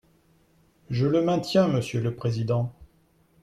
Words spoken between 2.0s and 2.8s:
le président.